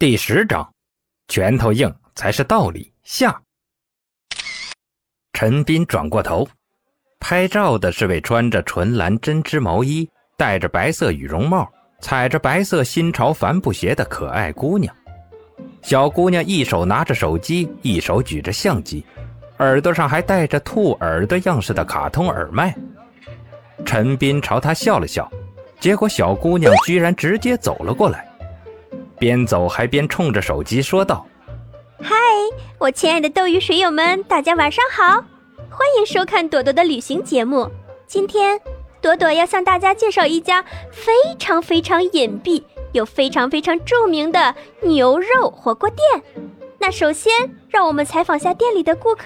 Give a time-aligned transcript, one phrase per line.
[0.00, 0.66] 第十章，
[1.28, 2.90] 拳头硬才是道理。
[3.02, 3.38] 下，
[5.34, 6.48] 陈斌转过头，
[7.18, 10.08] 拍照的是位穿着纯蓝针织毛衣、
[10.38, 11.70] 戴着白色羽绒帽、
[12.00, 14.96] 踩着白色新潮帆布鞋的可爱姑娘。
[15.82, 19.04] 小姑娘一手拿着手机，一手举着相机，
[19.58, 22.74] 耳朵上还戴着兔耳朵样式的卡通耳麦。
[23.84, 25.30] 陈斌朝她笑了笑，
[25.78, 28.29] 结果小姑娘居然直接走了过来。
[29.20, 31.26] 边走还边冲着手机说道
[32.02, 32.16] ：“嗨，
[32.78, 35.22] 我亲爱的斗鱼水友们，大家晚上好，
[35.68, 37.70] 欢迎收看朵朵的旅行节目。
[38.06, 38.58] 今天，
[39.02, 46.22] 朵朵要向大家介绍一家非常非常隐蔽又非常非常著名的牛肉火锅店。
[46.78, 47.30] 那首先，
[47.68, 49.24] 让我们采访下店里的顾客，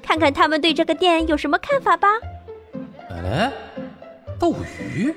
[0.00, 2.06] 看看他们对这个店有什么看法吧。”
[3.10, 3.52] 哎，
[4.38, 4.54] 斗
[4.94, 5.12] 鱼？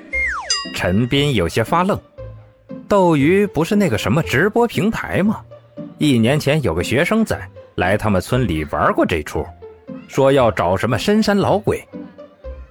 [0.74, 2.02] 陈斌有些发愣。
[2.88, 5.42] 斗鱼不是那个什么直播平台吗？
[5.98, 7.40] 一年前有个学生仔
[7.76, 9.46] 来他们村里玩过这出，
[10.08, 11.84] 说要找什么深山老鬼，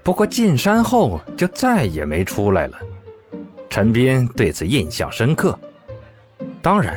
[0.02, 2.78] 不过进山后就再也没出来了。
[3.68, 5.58] 陈斌对此印象深刻。
[6.62, 6.96] 当然，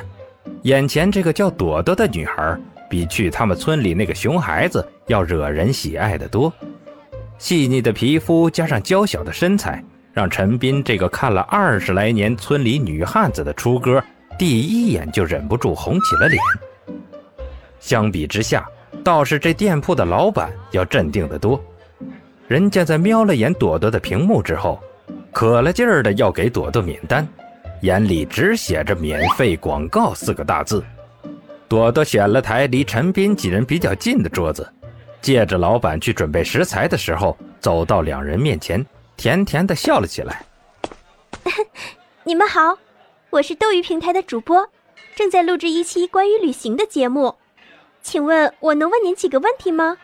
[0.62, 2.56] 眼前这个叫朵朵的女孩
[2.88, 6.54] 比去他们村里那个熊孩子要惹人喜爱的多，
[7.40, 9.84] 细腻的皮肤加上娇小的身材。
[10.18, 14.04] 让陈斌这个看了二十来年村里女汉子的出歌，
[14.36, 16.42] 第一眼就忍不住红起了脸。
[17.80, 18.68] 相比之下，
[19.04, 21.64] 倒是这店铺的老板要镇定得多。
[22.48, 24.82] 人家在瞄了眼朵朵的屏幕之后，
[25.32, 27.28] 可了劲儿的要给朵朵免单，
[27.82, 30.84] 眼里只写着“免费广告”四个大字。
[31.70, 34.68] 朵朵选了台离陈斌几人比较近的桌子，
[35.22, 38.84] 借着老板去准备食材的时候，走到两人面前。
[39.18, 40.46] 甜甜的笑了起来。
[42.24, 42.78] 你们好，
[43.32, 44.70] 我是斗鱼平台的主播，
[45.16, 47.36] 正在录制一期关于旅行的节目，
[48.04, 49.98] 请问我能问您几个问题吗？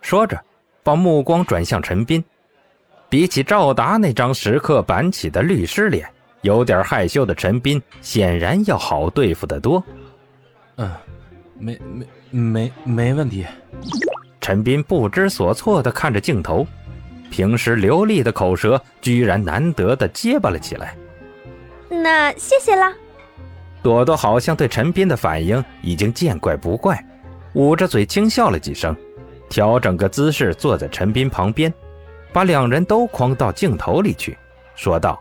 [0.00, 0.42] 说着，
[0.82, 2.24] 把目光转向陈斌。
[3.08, 6.08] 比起赵达那张时刻板起的律师脸，
[6.40, 9.84] 有点害羞的陈斌显然要好对付得多。
[10.76, 10.90] 嗯，
[11.58, 13.46] 没没没没问题。
[14.40, 16.66] 陈斌不知所措的看着镜头。
[17.32, 20.94] 平时流利的口舌，居然难得的结巴了起来。
[21.88, 22.92] 那谢谢啦。
[23.82, 27.02] 朵朵好像对陈斌的反应已经见怪不怪，
[27.54, 28.94] 捂着嘴轻笑了几声，
[29.48, 31.72] 调整个姿势坐在陈斌旁边，
[32.34, 34.36] 把两人都框到镜头里去，
[34.74, 35.18] 说道：“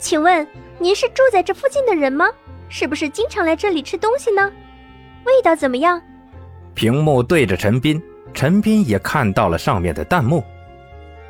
[0.00, 0.44] 请问
[0.80, 2.26] 您是住在这附近的人吗？
[2.68, 4.52] 是不是经常来这里吃东西呢？
[5.24, 6.02] 味道怎么样？”
[6.74, 8.02] 屏幕对着陈斌，
[8.34, 10.42] 陈斌也看到了上面的弹幕。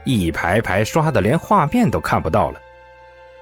[0.09, 2.59] 一排排刷的，连画面都看不到了。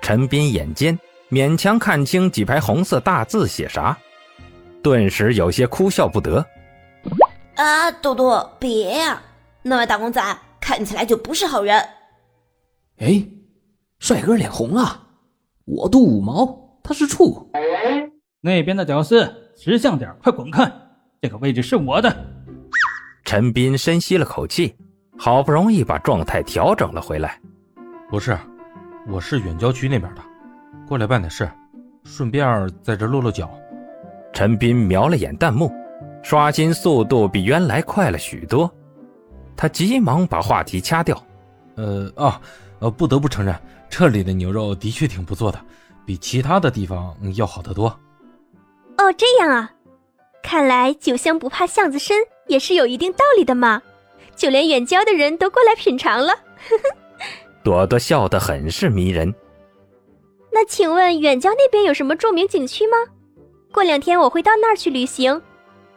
[0.03, 0.99] 陈斌眼尖，
[1.31, 3.97] 勉强看清几排红色大字写啥，
[4.83, 6.45] 顿时有些哭笑不得。
[7.55, 9.23] 啊，多多，别呀！
[9.63, 10.21] 那位打工仔
[10.61, 11.81] 看起来就不是好人。
[12.99, 13.25] 哎，
[14.01, 15.07] 帅哥脸红了。
[15.67, 17.49] 我赌五毛，他是处。
[18.41, 20.69] 那边的屌丝，识相点，快滚开！
[21.21, 22.13] 这个位置是我的。
[23.25, 24.75] 陈斌深吸了口气。
[25.19, 27.41] 好不容易把状态调整了回来，
[28.09, 28.39] 不是，
[29.09, 30.23] 我是远郊区那边的，
[30.87, 31.51] 过来办点事，
[32.05, 33.51] 顺便在这落落脚。
[34.33, 35.73] 陈斌瞄了眼弹幕，
[36.23, 38.71] 刷新速度比原来快了许多，
[39.57, 41.21] 他急忙把话题掐掉。
[41.77, 42.41] 呃啊，
[42.81, 43.55] 呃，不得不承认，
[43.89, 45.59] 这里的牛肉的确挺不错的，
[46.05, 47.89] 比其他的地方要好得多。
[48.99, 49.73] 哦，这样啊，
[50.43, 52.17] 看来酒香不怕巷子深
[52.49, 53.83] 也是有一定道理的嘛。
[54.37, 56.35] 就连远郊的人都过来品尝了，
[57.65, 59.35] 朵朵笑得很是迷人。
[60.53, 62.97] 那请问远郊那边有什么著名景区吗？
[63.73, 65.43] 过两天我会到那儿去旅行，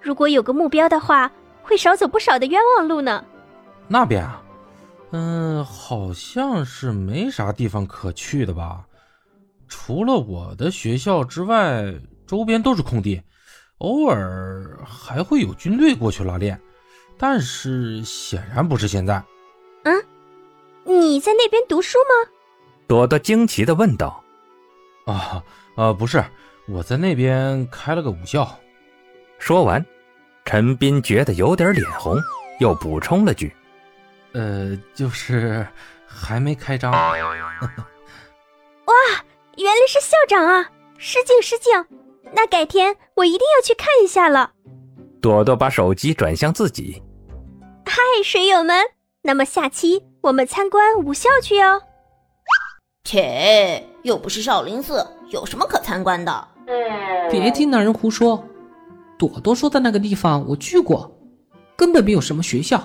[0.02, 3.24] 如果有个目标的话，会少走不少的冤枉路呢。
[3.88, 4.42] 那边啊，
[5.12, 8.86] 嗯，好像是没啥地方可去的吧？
[9.68, 11.94] 除了我的学校之外，
[12.26, 13.22] 周边都是空地，
[13.78, 16.60] 偶尔还会有军队过去拉练。
[17.20, 19.22] 但是显然不是现在。
[19.84, 20.04] 嗯，
[20.86, 22.32] 你在那边读书吗？
[22.88, 24.24] 朵朵惊奇的问道。
[25.06, 25.44] 啊
[25.76, 26.24] 啊，不是，
[26.68, 28.58] 我在那边开了个武校。
[29.38, 29.86] 说完，
[30.46, 32.18] 陈斌觉得有点脸红，
[32.60, 33.54] 又补充了句
[34.34, 35.68] ：“呃，就是
[36.08, 37.16] 还没开张。”哇，
[39.58, 40.72] 原来是校长啊！
[40.98, 41.86] 失敬失敬，
[42.34, 44.52] 那改天我一定要去看一下了。
[45.22, 47.02] 朵朵把手机转向自己。
[47.92, 48.86] 嗨，水友们，
[49.24, 51.82] 那么下期我们参观武校去哦。
[53.04, 56.48] 切，又不是少林寺，有什么可参观的？
[57.32, 58.48] 别听那人胡说，
[59.18, 61.12] 朵朵说的那个地方我去过，
[61.76, 62.80] 根本没有什么学校。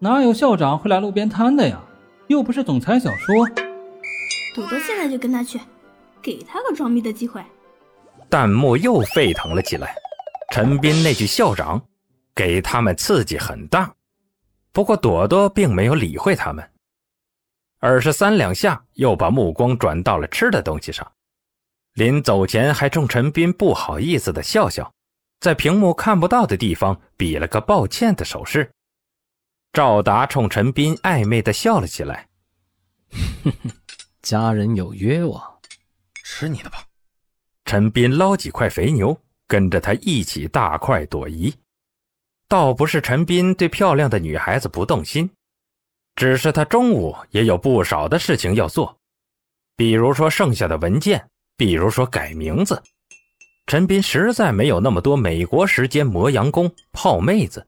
[0.00, 1.80] 哪有校长会来路边摊的呀？
[2.26, 3.46] 又不是总裁小说。
[4.56, 5.60] 朵朵现在就跟他去，
[6.20, 7.40] 给他个装逼的机会。
[8.28, 9.94] 弹幕又沸腾了起来。
[10.50, 11.80] 陈斌那句“校长”，
[12.34, 13.94] 给他们刺激很大。
[14.72, 16.68] 不过朵朵并没有理会他们，
[17.78, 21.12] 而是三两下又把目光转到了吃的东西上。
[21.92, 24.92] 临走前还冲陈斌不好意思的笑笑，
[25.38, 28.72] 在屏幕看不到的地方比了个抱歉的手势。
[29.72, 32.28] 赵达冲陈斌暧昧的笑了起来
[33.44, 33.70] ：“哼哼，
[34.22, 35.60] 家人有约我，
[36.24, 36.84] 吃你的吧。”
[37.64, 39.16] 陈斌捞几块肥牛，
[39.46, 41.54] 跟着他一起大快朵颐。
[42.48, 45.30] 倒不是陈斌对漂亮的女孩子不动心，
[46.16, 48.96] 只是他中午也有不少的事情要做，
[49.76, 51.24] 比如说剩下的文件。
[51.56, 52.82] 比如说改名字，
[53.68, 57.64] 陈斌实在没有那么多美国时间磨洋工泡妹子。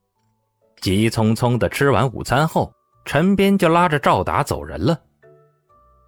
[0.80, 2.72] 急匆匆的吃完午餐后，
[3.04, 5.00] 陈斌就拉着赵达走人了。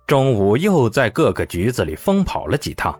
[0.08, 2.98] 中午又在各个局子里疯跑了几趟，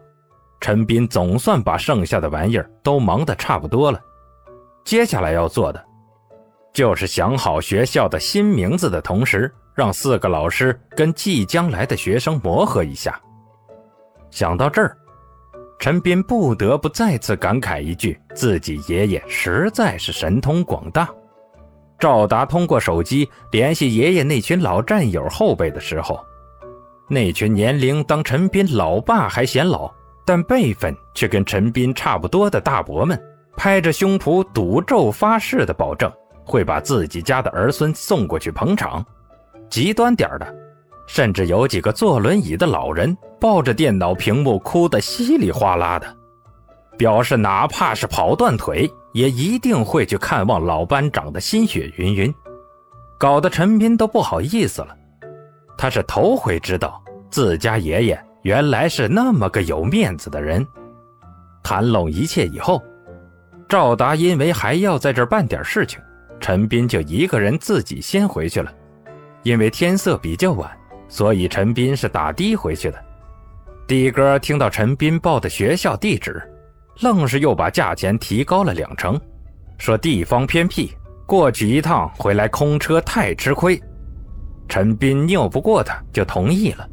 [0.61, 4.00] 陈斌总算把剩下的玩意儿都忙得差不多了。
[4.88, 5.85] 接下来要做的，
[6.73, 13.20] 就是想好学校的新名字的同时，让四个老师跟即将来的学生磨合一下。
[14.31, 14.96] 想到这儿，
[15.79, 21.06] 陈斌不得不再次感慨一句：“自己爷爷实在是神通广大。”
[22.00, 26.19] 赵达通过手机联系爷爷那群老战友后辈的时候，
[27.11, 29.93] 那群年龄当陈斌老爸还显老，
[30.25, 33.23] 但辈分却跟陈斌差不多的大伯们，
[33.58, 36.08] 拍着胸脯赌咒发誓的保证，
[36.44, 39.05] 会把自己家的儿孙送过去捧场。
[39.69, 40.55] 极端点的。
[41.08, 46.06] 甚至有几个坐轮椅的老人抱着电脑屏幕哭得稀里哗啦的，
[46.99, 52.32] 表示哪怕是跑断腿，也一定会去看望老班长的心血云云，
[53.19, 54.94] 搞得陈斌都不好意思了。
[55.78, 60.64] 他是头回知道自家爷爷原来是那么个有面子的人。
[61.62, 62.82] 谈拢一切以后，
[63.69, 66.00] 赵达因为还要在这儿办点事情，
[66.41, 68.73] 陈斌就一个人自己先回去了，
[69.43, 70.70] 因为天色比较晚。
[71.11, 72.99] 所以陈斌是打的回去的。
[73.87, 76.43] 的哥听到陈斌报的学校地址，
[77.00, 79.19] 愣是又把价钱提高了两成，
[79.79, 80.93] 说地方偏僻，
[81.26, 83.81] 过去一趟回来空车太吃亏。
[84.69, 86.87] 陈斌拗不过他，就同意了。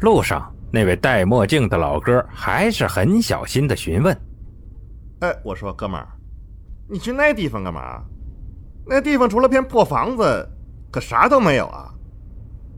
[0.00, 4.14] 路上，那位戴墨镜的老哥还是很小心的询问
[5.22, 6.08] ：“哎，我说哥们儿，
[6.90, 8.02] 你去那地方干嘛？
[8.84, 10.48] 那地方除了片破房子，
[10.90, 11.94] 可啥都没有啊。”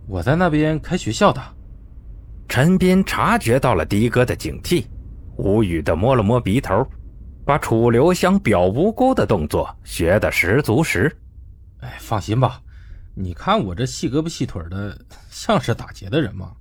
[0.07, 1.43] 我在那边开学校的。
[2.47, 4.85] 陈斌察觉到了的哥的警惕，
[5.39, 6.87] 无语的摸了摸鼻头，
[7.47, 11.11] 把楚留香表无辜的动作学得十足十。
[11.81, 12.61] 哎，放心吧，
[13.15, 14.99] 你看我这细胳膊细腿的，
[15.31, 16.53] 像是打劫的人吗？